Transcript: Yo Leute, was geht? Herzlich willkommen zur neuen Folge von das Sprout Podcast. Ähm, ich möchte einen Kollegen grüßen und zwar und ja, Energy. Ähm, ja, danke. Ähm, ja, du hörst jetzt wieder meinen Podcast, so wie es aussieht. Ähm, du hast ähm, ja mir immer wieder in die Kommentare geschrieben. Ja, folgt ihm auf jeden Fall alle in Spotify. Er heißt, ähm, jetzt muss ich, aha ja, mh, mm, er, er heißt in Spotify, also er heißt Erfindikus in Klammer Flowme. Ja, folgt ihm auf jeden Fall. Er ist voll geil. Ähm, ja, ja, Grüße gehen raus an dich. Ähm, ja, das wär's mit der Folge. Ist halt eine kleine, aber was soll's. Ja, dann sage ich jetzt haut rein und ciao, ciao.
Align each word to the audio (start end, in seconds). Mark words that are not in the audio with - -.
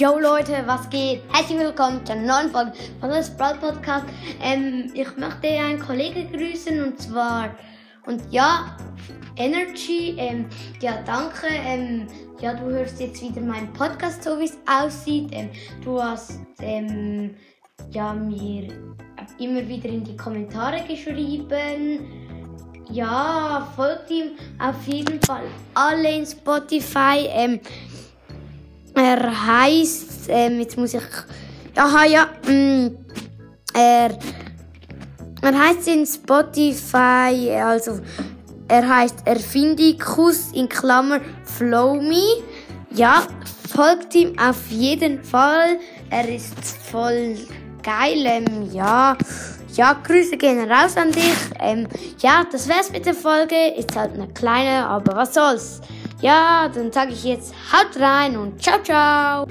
Yo 0.00 0.18
Leute, 0.18 0.64
was 0.64 0.88
geht? 0.88 1.20
Herzlich 1.30 1.58
willkommen 1.58 2.06
zur 2.06 2.14
neuen 2.14 2.48
Folge 2.50 2.72
von 3.00 3.10
das 3.10 3.26
Sprout 3.26 3.60
Podcast. 3.60 4.06
Ähm, 4.40 4.90
ich 4.94 5.14
möchte 5.18 5.48
einen 5.48 5.78
Kollegen 5.78 6.32
grüßen 6.32 6.82
und 6.82 6.98
zwar 6.98 7.54
und 8.06 8.22
ja, 8.30 8.78
Energy. 9.36 10.14
Ähm, 10.16 10.46
ja, 10.80 11.02
danke. 11.04 11.48
Ähm, 11.48 12.06
ja, 12.40 12.54
du 12.54 12.64
hörst 12.70 12.98
jetzt 12.98 13.20
wieder 13.20 13.42
meinen 13.42 13.70
Podcast, 13.74 14.24
so 14.24 14.40
wie 14.40 14.46
es 14.46 14.56
aussieht. 14.66 15.28
Ähm, 15.32 15.50
du 15.84 16.02
hast 16.02 16.38
ähm, 16.62 17.36
ja 17.90 18.14
mir 18.14 18.68
immer 19.38 19.68
wieder 19.68 19.90
in 19.90 20.02
die 20.02 20.16
Kommentare 20.16 20.82
geschrieben. 20.88 22.06
Ja, 22.90 23.70
folgt 23.76 24.10
ihm 24.10 24.30
auf 24.58 24.86
jeden 24.86 25.20
Fall 25.20 25.44
alle 25.74 26.10
in 26.16 26.24
Spotify. 26.24 27.60
Er 28.94 29.46
heißt, 29.46 30.28
ähm, 30.28 30.60
jetzt 30.60 30.76
muss 30.76 30.94
ich, 30.94 31.02
aha 31.76 32.04
ja, 32.04 32.28
mh, 32.46 32.52
mm, 32.52 32.96
er, 33.74 34.18
er 35.42 35.58
heißt 35.58 35.88
in 35.88 36.06
Spotify, 36.06 37.50
also 37.62 38.00
er 38.68 38.88
heißt 38.88 39.26
Erfindikus 39.26 40.52
in 40.52 40.68
Klammer 40.68 41.20
Flowme. 41.44 42.42
Ja, 42.92 43.26
folgt 43.74 44.14
ihm 44.14 44.38
auf 44.38 44.70
jeden 44.70 45.22
Fall. 45.24 45.78
Er 46.08 46.28
ist 46.28 46.54
voll 46.90 47.36
geil. 47.82 48.24
Ähm, 48.24 48.70
ja, 48.72 49.16
ja, 49.74 49.92
Grüße 49.92 50.36
gehen 50.36 50.70
raus 50.70 50.96
an 50.96 51.12
dich. 51.12 51.34
Ähm, 51.58 51.88
ja, 52.18 52.44
das 52.50 52.68
wär's 52.68 52.92
mit 52.92 53.06
der 53.06 53.14
Folge. 53.14 53.74
Ist 53.76 53.96
halt 53.96 54.14
eine 54.14 54.28
kleine, 54.28 54.86
aber 54.86 55.16
was 55.16 55.34
soll's. 55.34 55.80
Ja, 56.20 56.68
dann 56.68 56.92
sage 56.92 57.12
ich 57.12 57.24
jetzt 57.24 57.54
haut 57.72 57.98
rein 57.98 58.36
und 58.36 58.62
ciao, 58.62 58.82
ciao. 58.82 59.46